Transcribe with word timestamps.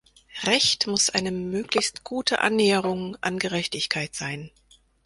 Recht 0.45 0.87
muss 0.87 1.11
eine 1.11 1.31
möglichst 1.31 2.03
gute 2.03 2.39
Annäherung 2.39 3.17
an 3.21 3.37
Gerechtigkeit 3.37 4.15
sein. 4.15 4.49